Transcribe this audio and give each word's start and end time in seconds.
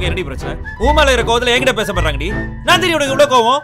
அவங்க 0.00 0.10
என்னடி 0.10 0.24
பிரச்சனை? 0.24 0.52
ஊமால 0.80 1.12
இருக்க 1.12 1.28
கோவத்துல 1.28 1.52
என்கிட்ட 1.54 1.72
பேச 1.72 1.92
பண்றாங்கடி 1.92 2.28
நான் 2.64 2.80
தெரியும் 2.82 2.98
உனக்கு 2.98 3.14
இவ்வளவு 3.14 3.32
கோவம்? 3.34 3.62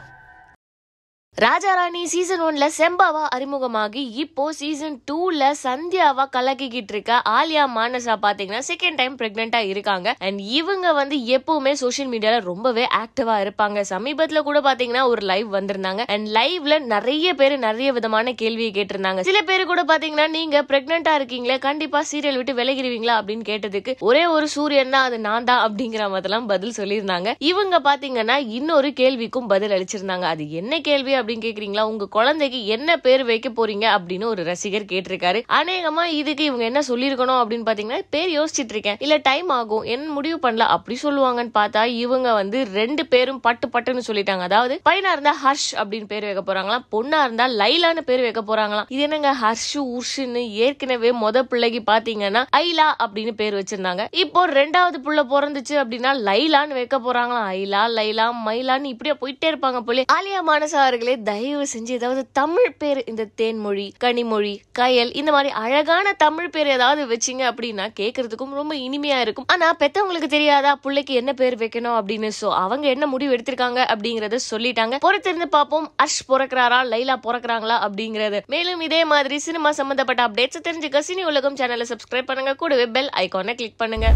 ராஜாராணி 1.45 2.03
சீசன் 2.05 2.43
ஒன்ல 2.45 2.67
செம்பாவா 2.77 3.23
அறிமுகமாகி 3.37 4.03
இப்போ 4.23 4.45
சீசன் 4.59 4.95
டூல 5.11 5.49
சந்தியாவா 5.63 6.25
கலக்கிக்கிட்டு 6.37 6.93
இருக்க. 6.95 7.19
ஆலியா 7.31 7.65
மானசா 7.75 8.15
பாத்தீங்கன்னா 8.23 8.61
செகண்ட் 8.69 8.99
டைம் 9.01 9.17
பிரெக்னெண்டா 9.17 9.61
இருக்காங்க. 9.73 10.15
அண்ட் 10.19 10.41
இவங்க 10.59 10.93
வந்து 10.93 11.17
எப்பவுமே 11.37 11.73
சோஷியல் 11.73 12.11
மீடியால 12.13 12.39
ரொம்பவே 12.41 12.85
ஆக்டிவா 13.01 13.35
இருப்பாங்க. 13.45 13.83
சமீபத்துல 13.91 14.43
கூட 14.49 14.61
பாத்தீங்கன்னா 14.61 15.03
ஒரு 15.09 15.25
லைவ் 15.33 15.51
வந்திருந்தாங்க. 15.57 16.07
அண்ட் 16.15 16.27
லைவ்ல 16.39 16.79
நிறைய 16.95 17.35
பேர் 17.35 17.57
நிறைய 17.67 17.93
விதமான 17.99 18.35
கேள்வியை 18.43 18.71
கேட்டிருந்தாங்க. 18.79 19.27
சில 19.31 19.43
பேர் 19.43 19.67
கூட 19.73 19.85
பாத்தீங்கன்னா 19.93 20.27
நீங்க 20.29 20.63
பிரெக்னெண்டா 20.63 21.15
இருக்கீங்களே 21.21 21.59
கண்டிப்பா 21.59 22.03
சீரியல் 22.13 22.41
விட்டு 22.41 22.57
விலகிடுவீங்களா? 22.63 23.19
அப்படின்னு 23.21 23.47
கேட்டதுக்கு 23.53 23.95
ஒரே 23.99 24.25
ஒரு 24.37 24.49
சூரியன் 24.49 24.97
தான் 24.97 25.07
அது 25.11 25.21
நான் 25.29 25.49
தான் 25.53 25.63
அப்படிங்கிற 25.67 26.09
மாதிரிலாம் 26.17 26.51
பதில் 26.55 26.77
சொல்லியிருந்தாங்க. 26.81 27.37
இவங்க 27.53 27.83
பாத்தீங்கன்னா 27.91 28.39
இன்னொரு 28.59 28.89
கேள்விக்கும் 29.03 29.53
பதில் 29.55 29.77
அளிச்சிருந்தாங்க. 29.79 30.29
அது 30.35 30.51
என்ன 30.63 30.81
கேள்வி 30.91 31.25
அப்படின்னு 31.27 31.47
கேக்குறீங்களா? 31.47 31.81
உங்க 31.81 32.07
குழந்தைக்கு 32.07 32.67
என்ன 32.67 32.97
பேர் 32.97 33.25
வைக்க 33.25 33.49
போறீங்க 33.49 33.87
அப்படின்னு 33.97 34.25
ஒரு 34.25 34.43
ரசிகர் 34.45 34.85
கேட்டிருக்காரு. 34.91 35.39
அநேகமா 35.59 36.05
இதுக்கு 36.05 36.45
இவங்க 36.45 36.65
என்ன 36.65 36.81
சொல்லியிருக்கணும் 36.89 37.41
அப்படின்னு 37.41 37.67
பாத்தீங்கன்னா 37.69 38.01
பேர் 38.11 38.31
யோசிச்சுட்டு 38.39 38.75
இருக்கேன் 38.75 38.97
இல்ல 38.99 39.17
டைம் 39.17 39.49
ஆகும். 39.49 39.83
என்ன 39.83 40.13
முடிவு 40.13 40.39
பண்ணல 40.43 40.67
அப்படி 40.75 40.99
சொல்லுவாங்கன்னு 41.03 41.53
பார்த்தா 41.59 41.85
இவங்க 41.85 42.33
வந்து 42.33 42.59
ரெண்டு 42.73 43.07
பேரும் 43.07 43.41
பட்டு 43.41 43.69
பட்டுன்னு 43.69 44.05
சொல்லிட்டாங்க. 44.09 44.45
அதாவது 44.49 44.81
பையனா 44.89 45.11
இருந்தா 45.17 45.35
ஹர்ஷ் 45.45 45.69
அப்படின்னு 45.81 46.09
பேர் 46.13 46.27
வைக்க 46.29 46.43
போறாங்களாம். 46.51 46.85
பொண்ணா 46.95 47.21
இருந்தா 47.23 47.49
லைலான்னு 47.49 48.05
பேர் 48.11 48.25
வைக்க 48.27 48.43
போறாங்களாம். 48.43 48.89
இது 48.89 49.03
என்னங்க 49.03 49.33
ஹர்ஷு 49.43 49.83
உர்ஷுன்னு 49.97 50.45
ஏற்கனவே 50.67 51.13
மொத 51.25 51.43
பிள்ளைக்கு 51.43 51.83
பாத்தீங்கன்னா 51.93 52.45
ஐலா 52.63 52.89
அப்படின்னு 53.07 53.35
பேர் 53.43 53.59
வச்சிருந்தாங்க. 53.61 54.05
இப்போ 54.25 54.47
ரெண்டாவது 54.61 55.01
புள்ள 55.07 55.23
பிறந்துச்சு 55.35 55.77
அப்படின்னா 55.83 56.13
லைலான்னு 56.31 56.79
வைக்க 56.81 56.99
போறாங்களாம். 57.09 57.51
ஐலா 57.61 57.85
லைலா 57.99 58.29
மைலான்னு 58.47 58.93
இப்படியே 58.95 59.17
போயிட்டே 59.21 59.51
இருப்பாங்க 59.53 59.81
போல 59.81 60.05
ஆலியா 60.17 60.41
மானசா 60.49 60.79
அவர்களே 60.87 61.16
தயவு 61.23 61.67
செஞ்சு 61.75 61.89
ஏதாவது 61.89 62.29
தமிழ் 62.33 62.73
பேர் 62.79 63.05
இந்த 63.05 63.27
தேன்மொழி 63.41 63.93
கனிமொழி 64.05 64.57
கயல் 64.79 65.17
இந்த 65.17 65.33
மாதிரி 65.33 65.51
அழகான 65.55 66.13
தமிழ் 66.13 66.51
பேர் 66.51 66.67
ஏதாவது 66.67 67.03
வச்சீங்க 67.07 67.43
அப்படின்னா 67.51 67.87
கேட்கறதுக்கும் 68.01 68.55
ரொம்ப 68.55 68.75
இனிமையா 68.75 69.21
இருக்கும். 69.21 69.45
ஆனா 69.49 69.75
பெத்தவங்களுக்கு 69.79 70.27
தெரியாதா? 70.27 70.75
பிள்ளைக்கு 70.75 71.15
என்ன 71.15 71.33
பேர் 71.33 71.57
வைக்கணும் 71.57 71.97
அப்படின்னு? 71.99 72.31
சோ 72.41 72.49
அவங்க 72.51 72.89
என்ன 72.89 73.07
முடிவு 73.07 73.37
எடுத்திருக்காங்க 73.37 73.83
அப்படிங்கறத 73.93 74.39
சொல்லிட்டாங்க. 74.51 74.97
பொறுத்திருந்து 75.07 75.45
பார்ப்போம். 75.45 75.93
அஷ் 75.97 76.31
பிறக்கிறாரா? 76.31 76.81
லைலா 76.93 77.17
பிறக்கிறாங்களா? 77.27 77.79
அப்படிங்கறது. 77.87 78.41
மேலும் 78.47 78.81
இதே 78.81 79.05
மாதிரி 79.05 79.39
சினிமா 79.39 79.73
சம்பந்தப்பட்ட 79.73 80.29
அப்டேட்ஸ் 80.29 80.67
தெரிஞ்சுக்க 80.69 81.03
சினி 81.09 81.25
உலகம் 81.25 81.57
சேனலை 81.57 81.85
சப்ஸ்கிரைப் 81.93 82.27
பண்ணுங்க. 82.27 82.55
கூடவே 82.55 82.87
பெல் 82.87 83.11
ஐக்கானை 83.17 83.55
கிளிக் 83.55 83.79
பண்ணுங்க. 83.79 84.09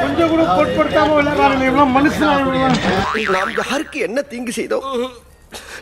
கொஞ்சம் 0.00 0.30
கூட 0.32 0.42
பொருட்படுத்தாம 0.56 1.14
விளையாடுறாங்க 1.18 1.64
இவ்வளவு 1.70 1.94
மனுஷன் 1.96 2.32
நாம் 3.36 3.54
யாருக்கு 3.62 3.98
என்ன 4.08 4.20
தீங்கு 4.32 4.52
செய்தோம்? 4.58 4.86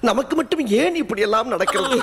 நமக்கு 0.00 0.34
மட்டும் 0.36 0.66
ஏன் 0.80 0.94
இப்படி 0.94 1.22
எல்லாம் 1.22 1.48
நடக்கிறது? 1.48 1.98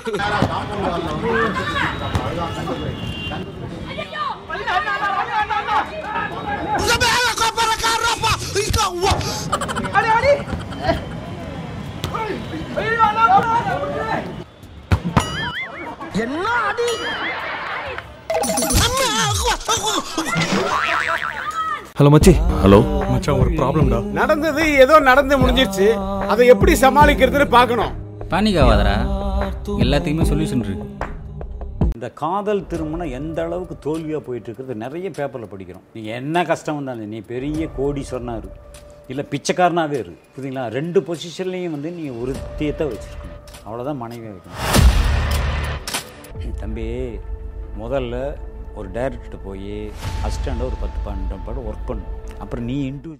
என்ன 16.23 16.45
அடி? 16.67 16.89
ஹலோ 22.01 22.11
மச்சி. 22.13 22.31
ஹலோ 22.61 22.77
மச்சான் 23.09 23.39
ஒரு 23.41 23.49
ப்ராப்ளம்டா 23.57 23.97
நடந்தது 24.19 24.63
ஏதோ 24.83 24.95
நடந்து 25.07 25.33
முடிஞ்சிருச்சு. 25.41 25.87
அதை 26.31 26.43
எப்படி 26.53 26.71
சமாளிக்கிறதுன்னு 26.83 27.47
பார்க்கணும். 27.55 27.91
பேனிக் 28.31 28.57
ஆகாதடா 28.61 28.95
எல்லாத்துக்குமே 29.83 30.25
சொல்யூஷன் 30.31 30.63
இருக்கு. 30.65 30.87
இந்த 31.97 32.07
காதல் 32.23 32.63
திருமணம் 32.71 33.13
எந்த 33.19 33.37
அளவுக்கு 33.47 33.77
தோல்வியாக 33.85 34.21
போயிட்டு 34.27 34.49
இருக்கிறது 34.49 34.81
நிறைய 34.85 35.07
பேப்பரில் 35.17 35.51
படிக்கிறோம். 35.53 35.85
நீங்கள் 35.95 36.17
என்ன 36.21 36.45
கஷ்டம் 36.51 36.77
வந்தாலும் 36.79 37.13
நீ 37.15 37.21
பெரிய 37.33 37.69
கோடீஸ்வரனா 37.79 38.35
இரு 38.41 38.51
இல்லை 39.13 39.25
பிச்சைக்காரனாகவே 39.33 39.99
இரு. 40.03 40.13
புரியுதுங்களா? 40.33 40.67
ரெண்டு 40.77 41.01
பொசிஷன்லேயும் 41.09 41.75
வந்து 41.77 41.91
நீங்கள் 41.97 42.19
ஒரு 42.23 42.33
தீயத்தை 42.59 42.87
வச்சுருக்கணும். 42.93 43.41
அவ்வளோதான் 43.65 44.01
மனைவியாக 44.05 44.37
வைக்கணும். 44.37 44.61
தம்பி 46.63 46.87
முதல்ல 47.83 48.15
ஒரு 48.75 48.87
டைரக்டர்கிட்ட 48.93 49.39
போய் 49.43 49.73
அசிஸ்டண்ட்டாக 50.23 50.69
ஒரு 50.69 50.77
பத்து 50.79 50.99
பன்னெண்டு 51.05 51.45
படம் 51.45 51.67
ஒர்க் 51.67 51.87
பண்ணும் 51.87 52.11
அப்புறம் 52.39 52.65
நீ 52.65 52.75
இன்டிவிஜுவல் 52.91 53.19